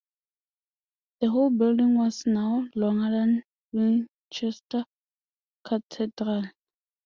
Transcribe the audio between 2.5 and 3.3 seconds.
longer